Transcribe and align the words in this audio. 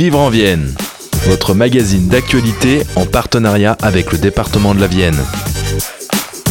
Vivre 0.00 0.18
en 0.18 0.30
Vienne, 0.30 0.74
votre 1.26 1.52
magazine 1.52 2.08
d'actualité 2.08 2.84
en 2.96 3.04
partenariat 3.04 3.76
avec 3.82 4.12
le 4.12 4.16
département 4.16 4.74
de 4.74 4.80
la 4.80 4.86
Vienne. 4.86 5.18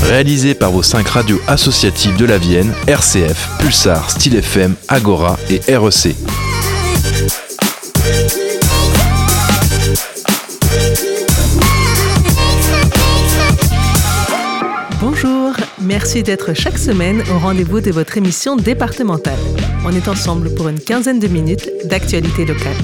Réalisé 0.04 0.54
par 0.54 0.70
vos 0.70 0.84
cinq 0.84 1.08
radios 1.08 1.42
associatives 1.48 2.16
de 2.16 2.26
la 2.26 2.38
Vienne, 2.38 2.72
RCF, 2.86 3.50
Pulsar, 3.58 4.12
Style 4.12 4.36
FM, 4.36 4.76
Agora 4.88 5.40
et 5.50 5.62
REC. 5.76 6.16
Bonjour, 15.02 15.54
merci 15.82 16.22
d'être 16.22 16.54
chaque 16.54 16.78
semaine 16.78 17.24
au 17.34 17.40
rendez-vous 17.40 17.82
de 17.82 17.90
votre 17.90 18.16
émission 18.16 18.58
départementale. 18.58 19.40
On 19.84 19.92
est 19.96 20.08
ensemble 20.08 20.54
pour 20.54 20.70
une 20.70 20.80
quinzaine 20.80 21.18
de 21.18 21.28
minutes 21.28 21.72
d'actualité 21.86 22.46
locale. 22.46 22.76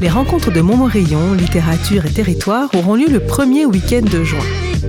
Les 0.00 0.10
rencontres 0.10 0.52
de 0.52 0.60
Montmorillon, 0.60 1.32
littérature 1.32 2.04
et 2.04 2.10
territoire 2.10 2.68
auront 2.74 2.94
lieu 2.94 3.08
le 3.08 3.20
premier 3.20 3.64
week-end 3.64 4.02
de 4.02 4.24
juin. 4.24 4.44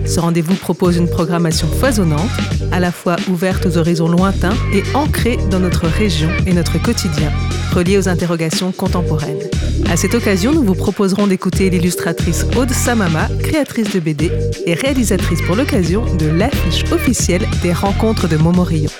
Ce 0.05 0.19
rendez-vous 0.19 0.55
propose 0.55 0.97
une 0.97 1.09
programmation 1.09 1.67
foisonnante, 1.67 2.29
à 2.73 2.79
la 2.81 2.91
fois 2.91 3.15
ouverte 3.29 3.65
aux 3.65 3.77
horizons 3.77 4.09
lointains 4.09 4.55
et 4.73 4.83
ancrée 4.93 5.37
dans 5.49 5.59
notre 5.59 5.87
région 5.87 6.29
et 6.45 6.53
notre 6.53 6.81
quotidien, 6.81 7.31
reliée 7.73 7.97
aux 7.97 8.09
interrogations 8.09 8.73
contemporaines. 8.73 9.39
À 9.89 9.95
cette 9.95 10.13
occasion, 10.13 10.51
nous 10.51 10.63
vous 10.63 10.75
proposerons 10.75 11.27
d'écouter 11.27 11.69
l'illustratrice 11.69 12.45
Aude 12.57 12.71
Samama, 12.71 13.29
créatrice 13.43 13.93
de 13.93 14.01
BD 14.01 14.29
et 14.65 14.73
réalisatrice 14.73 15.41
pour 15.41 15.55
l'occasion 15.55 16.03
de 16.15 16.27
l'affiche 16.27 16.83
officielle 16.91 17.47
des 17.63 17.71
rencontres 17.71 18.27
de 18.27 18.35
Montmorillon. 18.35 18.91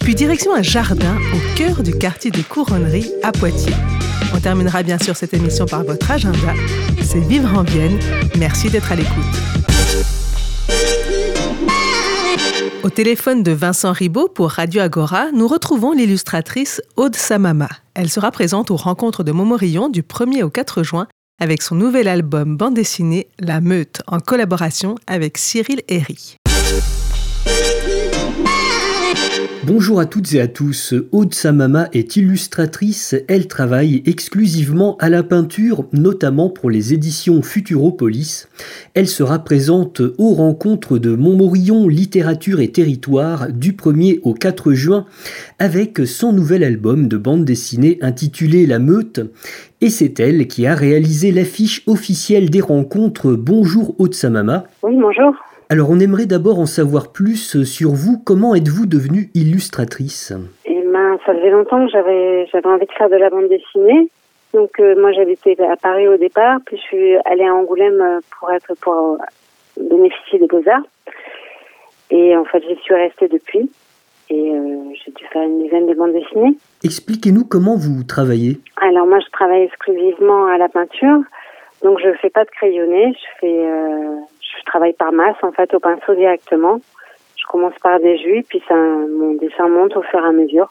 Puis 0.00 0.16
direction 0.16 0.52
un 0.52 0.62
jardin 0.62 1.16
au 1.32 1.56
cœur 1.56 1.82
du 1.82 1.92
quartier 1.96 2.32
des 2.32 2.42
Couronneries 2.42 3.10
à 3.22 3.30
Poitiers. 3.30 3.72
On 4.34 4.40
terminera 4.40 4.82
bien 4.82 4.98
sûr 4.98 5.14
cette 5.14 5.32
émission 5.32 5.64
par 5.64 5.84
votre 5.84 6.10
agenda. 6.10 6.52
C'est 7.02 7.20
Vivre 7.20 7.56
en 7.56 7.62
Vienne. 7.62 7.98
Merci 8.36 8.68
d'être 8.68 8.90
à 8.90 8.96
l'écoute. 8.96 9.24
Au 12.82 12.90
téléphone 12.90 13.44
de 13.44 13.52
Vincent 13.52 13.92
Ribaud 13.92 14.28
pour 14.28 14.50
Radio 14.50 14.82
Agora, 14.82 15.30
nous 15.32 15.46
retrouvons 15.46 15.92
l'illustratrice 15.92 16.82
Aude 16.96 17.14
Samama. 17.14 17.68
Elle 17.94 18.10
sera 18.10 18.32
présente 18.32 18.72
aux 18.72 18.76
rencontres 18.76 19.22
de 19.22 19.30
Montmorillon 19.30 19.88
du 19.88 20.02
1er 20.02 20.42
au 20.42 20.50
4 20.50 20.82
juin 20.82 21.06
avec 21.40 21.62
son 21.62 21.76
nouvel 21.76 22.08
album 22.08 22.56
bande 22.56 22.74
dessinée 22.74 23.28
La 23.38 23.60
Meute 23.60 24.02
en 24.08 24.18
collaboration 24.18 24.96
avec 25.06 25.38
Cyril 25.38 25.80
Herry. 25.88 26.36
Bonjour 29.66 29.98
à 29.98 30.04
toutes 30.04 30.34
et 30.34 30.42
à 30.42 30.46
tous. 30.46 30.92
Aude 31.10 31.32
Samama 31.32 31.88
est 31.94 32.16
illustratrice. 32.16 33.14
Elle 33.28 33.48
travaille 33.48 34.02
exclusivement 34.04 34.98
à 34.98 35.08
la 35.08 35.22
peinture, 35.22 35.86
notamment 35.94 36.50
pour 36.50 36.68
les 36.68 36.92
éditions 36.92 37.40
Futuropolis. 37.40 38.46
Elle 38.92 39.08
sera 39.08 39.38
présente 39.38 40.02
aux 40.18 40.34
rencontres 40.34 40.98
de 40.98 41.16
Montmorillon 41.16 41.88
Littérature 41.88 42.60
et 42.60 42.72
Territoire 42.72 43.50
du 43.50 43.72
1er 43.72 44.20
au 44.22 44.34
4 44.34 44.74
juin 44.74 45.06
avec 45.58 46.06
son 46.06 46.34
nouvel 46.34 46.62
album 46.62 47.08
de 47.08 47.16
bande 47.16 47.46
dessinée 47.46 47.96
intitulé 48.02 48.66
La 48.66 48.78
Meute. 48.78 49.20
Et 49.80 49.88
c'est 49.88 50.20
elle 50.20 50.46
qui 50.46 50.66
a 50.66 50.74
réalisé 50.74 51.32
l'affiche 51.32 51.82
officielle 51.86 52.50
des 52.50 52.60
rencontres. 52.60 53.32
Bonjour 53.32 53.94
Aude 53.98 54.14
Samama. 54.14 54.64
Oui, 54.82 54.94
bonjour. 55.00 55.34
Alors 55.70 55.88
on 55.90 55.98
aimerait 55.98 56.26
d'abord 56.26 56.58
en 56.58 56.66
savoir 56.66 57.10
plus 57.10 57.64
sur 57.64 57.90
vous. 57.90 58.18
Comment 58.24 58.54
êtes-vous 58.54 58.86
devenue 58.86 59.30
illustratrice? 59.34 60.32
Eh 60.66 60.82
ben, 60.82 61.18
ça 61.24 61.34
faisait 61.34 61.50
longtemps 61.50 61.86
que 61.86 61.90
j'avais 61.90 62.46
j'avais 62.52 62.66
envie 62.66 62.86
de 62.86 62.92
faire 62.92 63.08
de 63.08 63.16
la 63.16 63.30
bande 63.30 63.48
dessinée. 63.48 64.10
Donc 64.52 64.78
euh, 64.78 64.94
moi 65.00 65.12
j'habitais 65.12 65.56
à 65.62 65.76
Paris 65.76 66.06
au 66.06 66.16
départ, 66.16 66.58
puis 66.66 66.76
je 66.76 66.82
suis 66.82 67.16
allée 67.24 67.44
à 67.44 67.54
Angoulême 67.54 68.00
euh, 68.00 68.20
pour 68.38 68.52
être 68.52 68.74
pour 68.80 68.94
euh, 68.94 69.16
bénéficier 69.90 70.38
des 70.38 70.46
beaux-arts. 70.46 70.84
Et 72.10 72.36
en 72.36 72.44
fait 72.44 72.62
j'y 72.68 72.76
suis 72.82 72.94
restée 72.94 73.28
depuis. 73.28 73.70
Et 74.30 74.50
euh, 74.50 74.92
j'ai 75.04 75.12
dû 75.12 75.24
faire 75.32 75.42
une 75.42 75.62
dizaine 75.62 75.86
de 75.86 75.94
bandes 75.94 76.12
dessinées. 76.12 76.56
Expliquez-nous 76.82 77.44
comment 77.44 77.76
vous 77.76 78.04
travaillez. 78.04 78.60
Alors 78.80 79.06
moi 79.06 79.18
je 79.20 79.30
travaille 79.30 79.62
exclusivement 79.62 80.46
à 80.46 80.58
la 80.58 80.68
peinture. 80.68 81.20
Donc 81.82 81.98
je 82.02 82.12
fais 82.20 82.30
pas 82.30 82.44
de 82.44 82.50
crayonné, 82.50 83.12
je 83.12 83.40
fais 83.40 83.58
euh, 83.66 84.16
je 84.58 84.64
travaille 84.64 84.92
par 84.94 85.12
masse 85.12 85.36
en 85.42 85.52
fait 85.52 85.72
au 85.74 85.80
pinceau 85.80 86.14
directement. 86.14 86.80
Je 87.36 87.46
commence 87.46 87.74
par 87.82 88.00
des 88.00 88.16
jus, 88.18 88.44
puis 88.48 88.62
ça, 88.68 88.74
mon 88.74 89.34
dessin 89.34 89.68
monte 89.68 89.96
au 89.96 90.02
fur 90.02 90.20
et 90.20 90.28
à 90.28 90.32
mesure. 90.32 90.68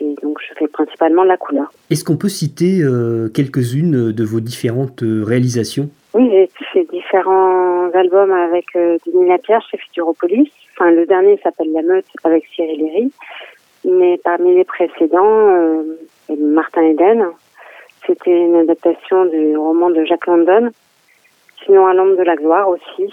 Et 0.00 0.14
donc 0.22 0.38
je 0.40 0.54
fais 0.54 0.66
principalement 0.66 1.22
de 1.22 1.28
la 1.28 1.36
couleur. 1.36 1.70
Est-ce 1.90 2.04
qu'on 2.04 2.16
peut 2.16 2.28
citer 2.28 2.80
euh, 2.82 3.28
quelques-unes 3.28 4.12
de 4.12 4.24
vos 4.24 4.40
différentes 4.40 5.02
euh, 5.02 5.22
réalisations? 5.24 5.90
Oui, 6.14 6.28
j'ai 6.30 6.48
fait 6.72 6.86
différents 6.90 7.90
albums 7.92 8.32
avec 8.32 8.64
euh, 8.74 8.98
Denis 9.06 9.28
Lapierre 9.28 9.64
chez 9.70 9.76
Futuropolis. 9.76 10.50
Enfin, 10.74 10.90
le 10.90 11.06
dernier 11.06 11.38
s'appelle 11.42 11.70
La 11.72 11.82
Meute 11.82 12.06
avec 12.24 12.44
Cyril 12.54 12.82
Herry. 12.86 13.12
Mais 13.84 14.18
parmi 14.24 14.54
les 14.54 14.64
précédents, 14.64 15.22
euh, 15.24 15.82
Martin 16.38 16.82
Eden, 16.82 17.26
c'était 18.06 18.36
une 18.36 18.56
adaptation 18.56 19.26
du 19.26 19.56
roman 19.56 19.90
de 19.90 20.04
Jacques 20.04 20.26
London. 20.26 20.70
Sinon, 21.64 21.86
Un 21.86 21.94
l'ombre 21.94 22.16
de 22.16 22.22
la 22.22 22.36
gloire 22.36 22.68
aussi. 22.68 23.12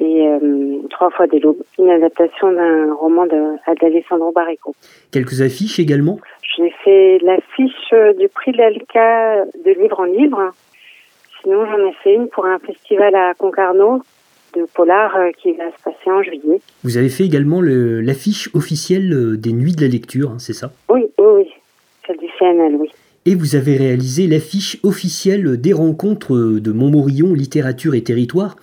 Et 0.00 0.26
euh, 0.26 0.78
Trois 0.90 1.10
fois 1.10 1.26
des 1.26 1.38
l'aube, 1.38 1.62
une 1.78 1.90
adaptation 1.90 2.52
d'un 2.52 2.92
roman 2.94 3.26
de- 3.26 3.56
d'Alessandro 3.80 4.32
Barrico. 4.32 4.74
Quelques 5.12 5.40
affiches 5.40 5.78
également? 5.78 6.18
J'ai 6.56 6.70
fait 6.84 7.18
l'affiche 7.22 7.92
euh, 7.92 8.12
du 8.14 8.28
prix 8.28 8.52
de 8.52 8.58
l'Alca 8.58 9.44
de 9.64 9.70
livre 9.80 10.00
en 10.00 10.04
livre. 10.04 10.52
Sinon, 11.42 11.64
j'en 11.66 11.78
ai 11.88 11.92
fait 12.02 12.14
une 12.14 12.28
pour 12.28 12.44
un 12.46 12.58
festival 12.58 13.14
à 13.14 13.34
Concarneau 13.34 14.02
de 14.56 14.66
polar 14.74 15.16
euh, 15.16 15.30
qui 15.40 15.52
va 15.52 15.64
se 15.70 15.82
passer 15.84 16.10
en 16.10 16.22
juillet. 16.22 16.60
Vous 16.84 16.96
avez 16.96 17.08
fait 17.08 17.24
également 17.24 17.60
le- 17.60 18.00
l'affiche 18.00 18.48
officielle 18.54 19.40
des 19.40 19.52
Nuits 19.52 19.74
de 19.74 19.82
la 19.82 19.88
Lecture, 19.88 20.30
hein, 20.30 20.38
c'est 20.38 20.52
ça? 20.52 20.70
Oui, 20.88 21.06
oui, 21.18 21.26
oui. 21.36 21.50
Celle 22.06 22.18
du 22.18 22.28
CNL, 22.38 22.76
oui. 22.76 22.90
Et 23.26 23.34
vous 23.34 23.56
avez 23.56 23.78
réalisé 23.78 24.26
l'affiche 24.26 24.78
officielle 24.82 25.58
des 25.58 25.72
rencontres 25.72 26.36
de 26.36 26.72
Montmorillon 26.72 27.32
Littérature 27.32 27.94
et 27.94 28.02
Territoire. 28.02 28.56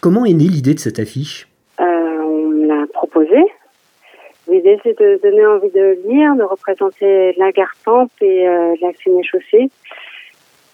Comment 0.00 0.24
est 0.24 0.34
née 0.34 0.46
l'idée 0.46 0.74
de 0.74 0.78
cette 0.78 1.00
affiche? 1.00 1.48
Euh, 1.80 1.84
on 1.84 2.64
l'a 2.64 2.86
proposé. 2.92 3.34
L'idée, 4.48 4.78
c'est 4.84 4.96
de 5.00 5.20
donner 5.20 5.44
envie 5.46 5.70
de 5.70 5.98
lire, 6.08 6.36
de 6.36 6.44
représenter 6.44 7.34
la 7.38 7.50
Gartempe 7.50 8.12
et 8.20 8.46
euh, 8.46 8.76
la 8.80 8.92
Séné-Chaussée 9.02 9.68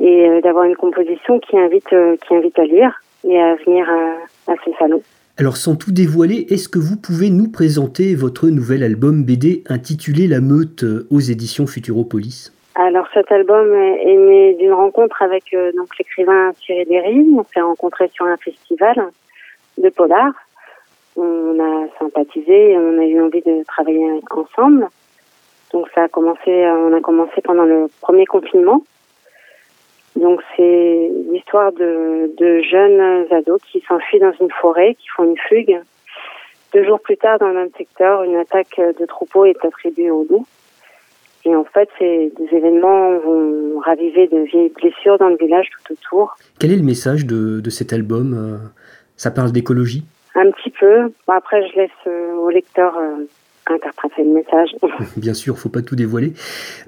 et 0.00 0.28
euh, 0.28 0.40
d'avoir 0.42 0.64
une 0.64 0.76
composition 0.76 1.38
qui 1.38 1.56
invite, 1.56 1.92
euh, 1.94 2.16
qui 2.16 2.34
invite 2.34 2.58
à 2.58 2.64
lire 2.64 3.02
et 3.26 3.40
à 3.40 3.54
venir 3.64 3.88
à, 3.88 4.52
à 4.52 4.56
ces 4.66 4.72
salons. 4.78 5.02
Alors 5.38 5.56
sans 5.56 5.76
tout 5.76 5.92
dévoiler, 5.92 6.46
est-ce 6.50 6.68
que 6.68 6.78
vous 6.78 6.96
pouvez 6.96 7.30
nous 7.30 7.48
présenter 7.48 8.14
votre 8.14 8.48
nouvel 8.48 8.82
album 8.82 9.24
BD 9.24 9.62
intitulé 9.66 10.26
La 10.26 10.42
Meute 10.42 10.84
aux 11.08 11.20
éditions 11.20 11.66
Futuropolis? 11.66 12.52
Alors 12.82 13.06
cet 13.12 13.30
album 13.30 13.74
est 13.74 14.16
né 14.16 14.54
d'une 14.54 14.72
rencontre 14.72 15.20
avec 15.20 15.52
euh, 15.52 15.70
donc 15.76 15.98
l'écrivain 15.98 16.50
Cyril 16.54 16.90
Herry. 16.90 17.26
On 17.38 17.44
s'est 17.44 17.60
rencontrés 17.60 18.08
sur 18.08 18.24
un 18.24 18.38
festival 18.38 19.10
de 19.76 19.90
polar. 19.90 20.32
On 21.14 21.60
a 21.60 21.88
sympathisé 21.98 22.70
et 22.70 22.78
on 22.78 22.98
a 22.98 23.04
eu 23.04 23.20
envie 23.20 23.42
de 23.42 23.62
travailler 23.64 24.22
ensemble. 24.30 24.88
Donc 25.74 25.88
ça 25.94 26.04
a 26.04 26.08
commencé, 26.08 26.48
euh, 26.48 26.88
on 26.88 26.96
a 26.96 27.02
commencé 27.02 27.42
pendant 27.42 27.64
le 27.64 27.90
premier 28.00 28.24
confinement. 28.24 28.82
Donc 30.16 30.40
c'est 30.56 31.10
l'histoire 31.30 31.72
de, 31.72 32.62
jeunes 32.62 33.26
ados 33.30 33.60
qui 33.70 33.84
s'enfuient 33.86 34.20
dans 34.20 34.32
une 34.40 34.50
forêt, 34.52 34.94
qui 34.94 35.08
font 35.08 35.24
une 35.24 35.36
fugue. 35.36 35.82
Deux 36.72 36.84
jours 36.84 37.00
plus 37.00 37.18
tard, 37.18 37.38
dans 37.40 37.48
le 37.48 37.54
même 37.56 37.72
secteur, 37.76 38.22
une 38.22 38.36
attaque 38.36 38.80
de 38.80 39.04
troupeau 39.04 39.44
est 39.44 39.62
attribuée 39.66 40.10
au 40.10 40.26
loup. 40.30 40.46
Et 41.44 41.56
en 41.56 41.64
fait, 41.64 41.88
des 42.00 42.56
événements 42.56 43.18
vont 43.18 43.78
raviver 43.80 44.28
de 44.28 44.40
vieilles 44.40 44.72
blessures 44.76 45.18
dans 45.18 45.28
le 45.28 45.36
village 45.36 45.66
tout 45.70 45.94
autour. 45.94 46.36
Quel 46.58 46.72
est 46.72 46.76
le 46.76 46.82
message 46.82 47.24
de, 47.26 47.60
de 47.60 47.70
cet 47.70 47.92
album 47.92 48.34
euh, 48.34 48.58
Ça 49.16 49.30
parle 49.30 49.52
d'écologie? 49.52 50.04
Un 50.34 50.50
petit 50.50 50.70
peu. 50.70 51.12
Bon, 51.26 51.32
après, 51.32 51.66
je 51.68 51.76
laisse 51.76 51.90
euh, 52.06 52.34
au 52.34 52.50
lecteur 52.50 52.96
euh, 52.98 53.26
interpréter 53.66 54.22
le 54.22 54.30
message. 54.30 54.70
Bien 55.16 55.32
sûr, 55.32 55.58
faut 55.58 55.70
pas 55.70 55.82
tout 55.82 55.96
dévoiler. 55.96 56.34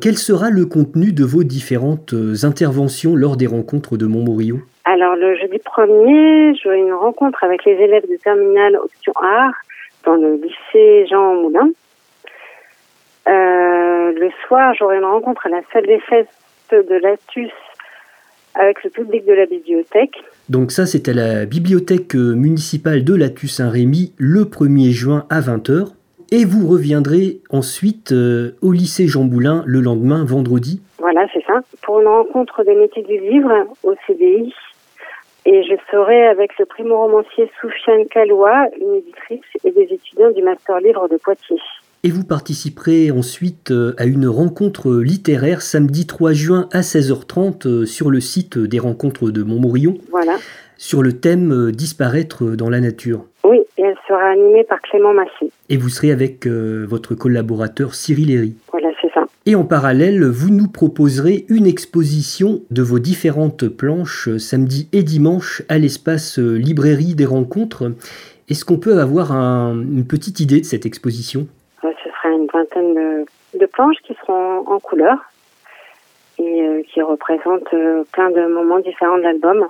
Quel 0.01 0.19
sera 0.19 0.51
le 0.51 0.67
contenu 0.67 1.13
de 1.13 1.25
vos 1.25 1.45
différentes 1.45 2.15
interventions 2.43 3.17
lors 3.17 3.37
des 3.37 3.47
rencontres 3.47 3.97
de 3.97 4.07
Montmorillon? 4.07 4.61
Alors, 4.85 5.17
le 5.17 5.37
jeudi 5.37 5.59
premier, 5.65 6.55
j'aurai 6.57 6.79
une 6.79 6.93
rencontre 6.93 7.43
avec 7.45 7.65
les 7.65 7.73
élèves 7.73 8.09
de 8.11 8.17
terminale 8.17 8.77
option 8.77 9.13
art 9.23 9.55
dans 10.05 10.17
le 10.17 10.35
lycée 10.35 11.07
Jean 11.09 11.37
Moulin. 11.37 11.71
Euh, 13.29 14.13
le 14.13 14.31
soir, 14.47 14.75
j'aurai 14.75 14.99
une 14.99 15.05
rencontre 15.05 15.47
à 15.47 15.51
la 15.51 15.61
salle 15.73 15.87
des 15.87 16.01
fêtes 16.01 16.29
de 16.71 17.01
l'Atus 17.03 17.51
avec 18.55 18.83
le 18.85 18.91
public 18.91 19.25
de 19.27 19.33
la 19.33 19.47
bibliothèque. 19.47 20.17
Donc 20.49 20.73
ça, 20.73 20.87
c'est 20.87 21.09
à 21.09 21.15
la 21.15 21.47
bibliothèque 21.47 22.15
euh, 22.15 22.35
municipale 22.35 23.05
de 23.05 23.15
Latus 23.15 23.57
Saint-Rémy 23.57 24.13
le 24.19 24.45
1er 24.45 24.91
juin 24.91 25.25
à 25.31 25.41
20h. 25.41 25.93
et 26.31 26.45
vous 26.45 26.67
reviendrez 26.67 27.41
ensuite 27.51 28.13
euh, 28.13 28.57
au 28.63 28.73
lycée 28.73 29.07
Jean 29.07 29.25
Boulin 29.25 29.63
le 29.67 29.81
lendemain, 29.81 30.25
vendredi. 30.25 30.83
Voilà, 30.99 31.27
c'est 31.33 31.45
ça. 31.47 31.61
Pour 31.83 32.01
une 32.01 32.09
rencontre 32.09 32.65
des 32.65 32.75
métiers 32.75 33.03
du 33.03 33.19
livre 33.19 33.53
au 33.83 33.95
CDI. 34.07 34.53
Et 35.45 35.65
je 35.65 35.75
serai 35.91 36.27
avec 36.29 36.57
le 36.59 36.67
primo-romancier 36.67 37.51
Soufiane 37.61 38.07
Kaloua, 38.07 38.69
une 38.81 38.95
éditrice, 38.95 39.41
et 39.65 39.73
des 39.73 39.93
étudiants 39.93 40.31
du 40.31 40.43
Master 40.43 40.79
Livre 40.79 41.09
de 41.09 41.17
Poitiers. 41.17 41.61
Et 42.05 42.11
vous 42.11 42.25
participerez 42.25 43.13
ensuite 43.13 43.71
euh, 43.71 43.95
à 43.97 44.07
une 44.07 44.27
rencontre 44.27 44.93
littéraire 44.97 45.63
samedi 45.63 46.05
3 46.05 46.33
juin 46.33 46.69
à 46.73 46.81
16h30 46.81 47.69
euh, 47.69 47.87
sur 47.87 48.11
le 48.11 48.19
site 48.19 48.59
des 48.59 48.81
rencontres 48.81 49.31
de 49.31 49.45
Montmorillon. 49.45 49.95
Voilà. 50.11 50.33
Sur 50.77 51.05
le 51.05 51.13
thème 51.13 51.71
Disparaître 51.71 52.57
dans 52.57 52.69
la 52.69 52.81
nature. 52.81 53.25
Oui, 53.45 53.61
et 53.79 53.83
elle 53.83 53.95
sera 54.09 54.31
animée 54.31 54.65
par 54.65 54.81
Clément 54.81 55.15
Massé. 55.15 55.53
Et 55.69 55.77
vous 55.77 55.91
serez 55.91 56.11
avec 56.11 56.49
votre 56.49 57.15
collaborateur 57.15 57.95
Cyril 57.95 58.33
Herry. 58.33 58.57
Voilà, 58.73 58.89
c'est 59.01 59.13
ça. 59.15 59.25
Et 59.47 59.55
en 59.55 59.65
parallèle, 59.65 60.25
vous 60.25 60.51
nous 60.51 60.67
proposerez 60.67 61.47
une 61.49 61.69
exposition 61.69 62.63
de 62.73 62.83
vos 62.83 62.99
différentes 62.99 63.69
planches 63.69 64.37
samedi 64.39 64.89
et 64.93 65.05
dimanche 65.05 65.63
à 65.69 65.79
l'espace 65.79 66.39
librairie 66.39 67.15
des 67.15 67.27
rencontres. 67.27 67.93
Est-ce 68.49 68.65
qu'on 68.65 68.79
peut 68.79 68.99
avoir 68.99 69.31
une 69.31 70.05
petite 70.05 70.41
idée 70.41 70.61
de 70.61 70.67
cette 70.67 70.85
exposition? 70.85 71.47
Vingtaine 72.75 73.27
de, 73.55 73.67
planches 73.67 74.01
qui 74.05 74.15
seront 74.15 74.67
en 74.67 74.81
couleur 74.81 75.19
et 76.39 76.63
euh, 76.63 76.83
qui 76.83 77.03
représentent 77.03 77.73
euh, 77.75 78.05
plein 78.13 78.31
de 78.31 78.47
moments 78.47 78.81
différents 78.81 79.19
de 79.19 79.23
l'album. 79.23 79.67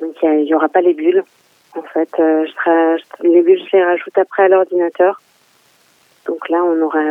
Donc 0.00 0.16
il 0.22 0.44
n'y 0.44 0.54
aura 0.54 0.68
pas 0.68 0.80
les 0.80 0.94
bulles. 0.94 1.24
En 1.76 1.82
fait, 1.82 2.08
euh, 2.20 2.44
je 2.46 3.28
les 3.28 3.42
bulles, 3.42 3.60
je 3.70 3.76
les 3.76 3.84
rajoute 3.84 4.16
après 4.16 4.44
à 4.44 4.48
l'ordinateur. 4.48 5.20
Donc 6.26 6.48
là, 6.48 6.62
on 6.64 6.80
aura, 6.80 7.02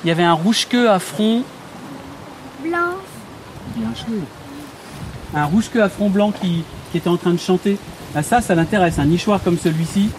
il 0.03 0.07
y 0.07 0.11
avait 0.11 0.23
un 0.23 0.33
rouge-queue 0.33 0.89
à 0.89 0.99
front 0.99 1.43
blanc. 2.63 2.95
Bien 3.75 3.89
joué. 3.95 4.19
Un 5.33 5.45
rouge-queue 5.45 5.81
à 5.81 5.89
front 5.89 6.09
blanc 6.09 6.31
qui, 6.31 6.63
qui, 6.95 6.99
était 6.99 7.09
en 7.09 7.17
train 7.17 7.33
de 7.33 7.39
chanter. 7.39 7.77
Ah, 8.15 8.23
ça, 8.23 8.39
ça 8.39 8.55
l'intéresse, 8.55 8.99
un 8.99 9.05
nichoir 9.05 9.43
comme 9.43 9.57
celui-ci. 9.57 10.09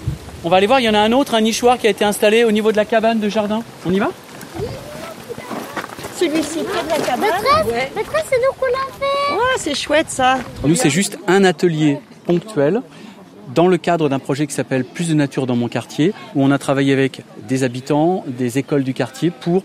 On 0.45 0.51
va 0.51 0.59
aller 0.59 0.67
voir, 0.67 0.81
il 0.81 0.85
y 0.85 0.89
en 0.89 0.95
a 0.95 0.99
un 0.99 1.13
autre, 1.13 1.35
un 1.35 1.41
nichoir 1.41 1.79
qui 1.79 1.87
a 1.87 1.91
été 1.91 2.05
installé 2.05 2.45
au 2.45 2.53
niveau 2.53 2.71
de 2.71 2.77
la 2.77 2.85
cabane 2.85 3.19
de 3.19 3.29
jardin. 3.29 3.63
On 3.87 3.93
y 3.93 3.99
va? 3.99 4.11
Celui-ci, 6.19 6.59
près 6.65 6.85
de 6.85 6.89
la 6.89 6.99
cabane. 6.99 7.31
Maîtresse, 7.31 7.91
maîtresse 7.97 8.25
c'est 8.29 8.37
nous 8.37 8.53
qu'on 8.59 8.67
l'a 8.67 8.87
fait. 8.99 9.35
Ouais, 9.35 9.57
c'est 9.59 9.75
chouette 9.75 10.11
ça. 10.11 10.39
Nous, 10.65 10.75
c'est 10.75 10.91
juste 10.91 11.19
un 11.27 11.45
atelier 11.45 11.99
ponctuel 12.27 12.83
dans 13.55 13.69
le 13.69 13.79
cadre 13.79 14.09
d'un 14.09 14.19
projet 14.19 14.47
qui 14.47 14.55
s'appelle 14.55 14.85
Plus 14.85 15.09
de 15.09 15.15
nature 15.15 15.47
dans 15.47 15.57
mon 15.57 15.69
quartier, 15.69 16.13
où 16.35 16.45
on 16.45 16.51
a 16.51 16.59
travaillé 16.59 16.93
avec 16.93 17.23
des 17.49 17.65
habitants, 17.65 18.25
des 18.27 18.59
écoles 18.59 18.85
du 18.85 18.93
quartier 18.93 19.31
pour 19.31 19.63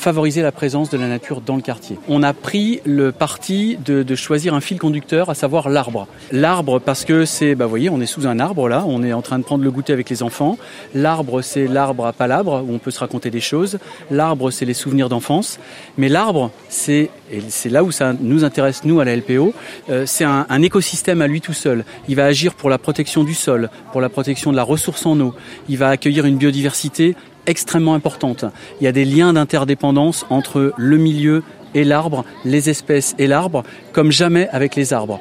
favoriser 0.00 0.40
la 0.40 0.50
présence 0.50 0.88
de 0.88 0.96
la 0.96 1.08
nature 1.08 1.42
dans 1.42 1.56
le 1.56 1.62
quartier. 1.62 1.98
On 2.08 2.22
a 2.22 2.32
pris 2.32 2.80
le 2.86 3.12
parti 3.12 3.76
de, 3.84 4.14
choisir 4.14 4.54
un 4.54 4.60
fil 4.60 4.78
conducteur, 4.78 5.28
à 5.28 5.34
savoir 5.34 5.68
l'arbre. 5.68 6.08
L'arbre 6.32 6.80
parce 6.80 7.04
que 7.04 7.26
c'est, 7.26 7.54
bah 7.54 7.66
vous 7.66 7.70
voyez, 7.70 7.90
on 7.90 8.00
est 8.00 8.06
sous 8.06 8.26
un 8.26 8.40
arbre 8.40 8.68
là, 8.68 8.84
on 8.86 9.02
est 9.02 9.12
en 9.12 9.20
train 9.20 9.38
de 9.38 9.44
prendre 9.44 9.62
le 9.62 9.70
goûter 9.70 9.92
avec 9.92 10.08
les 10.08 10.22
enfants. 10.22 10.56
L'arbre 10.94 11.42
c'est 11.42 11.66
l'arbre 11.66 12.06
à 12.06 12.14
palabre 12.14 12.64
où 12.66 12.74
on 12.74 12.78
peut 12.78 12.90
se 12.90 13.00
raconter 13.00 13.30
des 13.30 13.40
choses. 13.40 13.78
L'arbre 14.10 14.50
c'est 14.50 14.64
les 14.64 14.74
souvenirs 14.74 15.10
d'enfance. 15.10 15.58
Mais 15.98 16.08
l'arbre 16.08 16.50
c'est 16.70 17.10
c'est 17.48 17.68
là 17.68 17.84
où 17.84 17.92
ça 17.92 18.14
nous 18.18 18.44
intéresse 18.44 18.84
nous 18.84 19.00
à 19.00 19.04
la 19.04 19.14
LPO, 19.14 19.52
euh, 19.90 20.04
c'est 20.06 20.24
un, 20.24 20.62
écosystème 20.62 21.22
à 21.22 21.26
lui 21.26 21.40
tout 21.40 21.52
seul. 21.52 21.84
Il 22.08 22.16
va 22.16 22.24
agir 22.24 22.54
pour 22.54 22.70
la 22.70 22.78
protection 22.78 23.22
du 23.22 23.34
sol, 23.34 23.70
pour 23.92 24.00
la 24.00 24.08
protection 24.08 24.50
de 24.50 24.56
la 24.56 24.62
ressource 24.62 25.06
en 25.06 25.18
eau. 25.20 25.34
Il 25.68 25.78
va 25.78 25.88
accueillir 25.90 26.26
une 26.26 26.36
biodiversité 26.36 27.16
extrêmement 27.50 27.94
importante. 27.94 28.44
Il 28.80 28.84
y 28.84 28.86
a 28.86 28.92
des 28.92 29.04
liens 29.04 29.32
d'interdépendance 29.32 30.24
entre 30.30 30.72
le 30.76 30.96
milieu 30.96 31.42
et 31.74 31.84
l'arbre, 31.84 32.24
les 32.44 32.70
espèces 32.70 33.14
et 33.18 33.26
l'arbre, 33.26 33.64
comme 33.92 34.10
jamais 34.10 34.48
avec 34.48 34.76
les 34.76 34.92
arbres. 34.92 35.20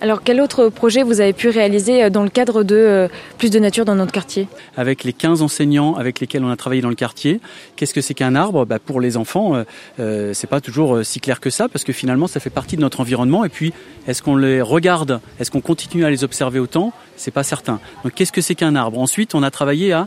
Alors 0.00 0.22
quel 0.22 0.40
autre 0.40 0.68
projet 0.68 1.02
vous 1.02 1.20
avez 1.20 1.32
pu 1.32 1.48
réaliser 1.48 2.08
dans 2.08 2.22
le 2.22 2.28
cadre 2.28 2.62
de 2.62 2.76
euh, 2.76 3.08
Plus 3.36 3.50
de 3.50 3.58
nature 3.58 3.84
dans 3.84 3.96
notre 3.96 4.12
quartier? 4.12 4.46
Avec 4.76 5.02
les 5.02 5.12
15 5.12 5.42
enseignants 5.42 5.94
avec 5.94 6.20
lesquels 6.20 6.44
on 6.44 6.50
a 6.50 6.56
travaillé 6.56 6.80
dans 6.82 6.88
le 6.88 6.94
quartier, 6.94 7.40
qu'est-ce 7.74 7.94
que 7.94 8.00
c'est 8.00 8.14
qu'un 8.14 8.36
arbre? 8.36 8.64
Bah, 8.64 8.78
Pour 8.78 9.00
les 9.00 9.16
enfants, 9.16 9.56
euh, 9.56 9.64
euh, 9.98 10.32
c'est 10.34 10.46
pas 10.46 10.60
toujours 10.60 10.96
euh, 10.96 11.02
si 11.02 11.18
clair 11.18 11.40
que 11.40 11.50
ça 11.50 11.68
parce 11.68 11.82
que 11.82 11.92
finalement 11.92 12.28
ça 12.28 12.38
fait 12.38 12.50
partie 12.50 12.76
de 12.76 12.80
notre 12.80 13.00
environnement 13.00 13.44
et 13.44 13.48
puis 13.48 13.72
est-ce 14.06 14.22
qu'on 14.22 14.36
les 14.36 14.62
regarde, 14.62 15.20
est-ce 15.40 15.50
qu'on 15.50 15.60
continue 15.60 16.04
à 16.04 16.10
les 16.10 16.22
observer 16.22 16.60
autant? 16.60 16.92
C'est 17.16 17.32
pas 17.32 17.42
certain. 17.42 17.80
Donc 18.04 18.14
qu'est-ce 18.14 18.32
que 18.32 18.40
c'est 18.40 18.54
qu'un 18.54 18.76
arbre? 18.76 19.00
Ensuite, 19.00 19.34
on 19.34 19.42
a 19.42 19.50
travaillé 19.50 19.92
à 19.92 20.06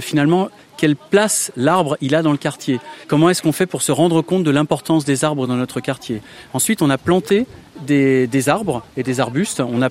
finalement 0.00 0.48
quelle 0.76 0.96
place 0.96 1.52
l'arbre 1.56 1.96
il 2.00 2.14
a 2.14 2.22
dans 2.22 2.32
le 2.32 2.38
quartier. 2.38 2.80
Comment 3.08 3.30
est-ce 3.30 3.42
qu'on 3.42 3.52
fait 3.52 3.66
pour 3.66 3.82
se 3.82 3.92
rendre 3.92 4.22
compte 4.22 4.44
de 4.44 4.50
l'importance 4.50 5.04
des 5.04 5.24
arbres 5.24 5.46
dans 5.46 5.56
notre 5.56 5.80
quartier? 5.80 6.22
Ensuite, 6.52 6.82
on 6.82 6.90
a 6.90 6.98
planté 6.98 7.46
des, 7.86 8.48
arbres 8.48 8.82
et 8.96 9.02
des 9.02 9.20
arbustes. 9.20 9.60
On 9.60 9.82
a 9.82 9.88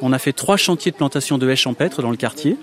on 0.00 0.12
a 0.12 0.18
fait 0.18 0.32
trois 0.32 0.56
chantiers 0.56 0.92
de 0.92 0.96
plantation 0.96 1.38
de 1.38 1.48
haies 1.48 1.56
champêtres 1.56 2.02
dans 2.02 2.10
le 2.10 2.16
quartier. 2.16 2.56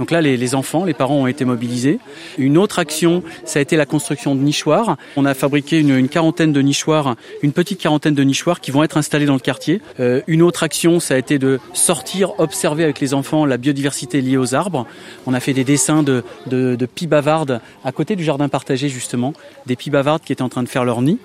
Donc 0.00 0.10
là, 0.10 0.22
les, 0.22 0.54
enfants, 0.54 0.86
les 0.86 0.94
parents 0.94 1.16
ont 1.16 1.26
été 1.26 1.44
mobilisés. 1.44 1.98
Une 2.38 2.56
autre 2.56 2.78
action, 2.78 3.22
ça 3.44 3.58
a 3.58 3.62
été 3.62 3.76
la 3.76 3.84
construction 3.84 4.34
de 4.34 4.40
nichoirs. 4.40 4.96
On 5.14 5.26
a 5.26 5.34
fabriqué 5.34 5.78
une, 5.78 6.08
quarantaine 6.08 6.54
de 6.54 6.62
nichoirs, 6.62 7.16
une 7.42 7.52
petite 7.52 7.78
quarantaine 7.78 8.14
de 8.14 8.22
nichoirs 8.22 8.62
qui 8.62 8.70
vont 8.70 8.82
être 8.82 8.96
installés 8.96 9.26
dans 9.26 9.34
le 9.34 9.40
quartier. 9.40 9.82
Euh, 10.00 10.22
une 10.26 10.40
autre 10.40 10.62
action, 10.62 11.00
ça 11.00 11.16
a 11.16 11.18
été 11.18 11.38
de 11.38 11.60
sortir, 11.74 12.40
observer 12.40 12.82
avec 12.82 12.98
les 12.98 13.12
enfants 13.12 13.44
la 13.44 13.58
biodiversité 13.58 14.22
liée 14.22 14.38
aux 14.38 14.54
arbres. 14.54 14.86
On 15.26 15.34
a 15.34 15.40
fait 15.40 15.52
des 15.52 15.64
dessins 15.64 16.02
de, 16.02 16.24
de, 16.46 16.78
bavardes 17.06 17.60
à 17.84 17.92
côté 17.92 18.16
du 18.16 18.24
jardin 18.24 18.48
partagé 18.48 18.88
justement, 18.88 19.34
des 19.66 19.76
pies 19.76 19.90
bavardes 19.90 20.22
qui 20.22 20.32
étaient 20.32 20.40
en 20.40 20.48
train 20.48 20.62
de 20.62 20.68
faire 20.68 20.86
leur 20.86 21.02
nid. 21.02 21.18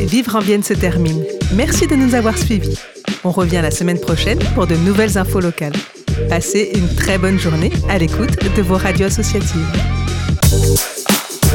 Vivre 0.05 0.35
en 0.35 0.39
Vienne 0.39 0.63
se 0.63 0.73
termine. 0.73 1.23
Merci 1.55 1.85
de 1.85 1.95
nous 1.95 2.15
avoir 2.15 2.37
suivis. 2.37 2.79
On 3.23 3.31
revient 3.31 3.59
la 3.61 3.71
semaine 3.71 3.99
prochaine 3.99 4.39
pour 4.55 4.65
de 4.65 4.75
nouvelles 4.75 5.17
infos 5.17 5.39
locales. 5.39 5.73
Passez 6.29 6.71
une 6.75 6.87
très 6.95 7.17
bonne 7.17 7.37
journée 7.37 7.71
à 7.89 7.97
l'écoute 7.97 8.37
de 8.55 8.61
vos 8.61 8.77
radios 8.77 9.07
associatives. 9.07 9.67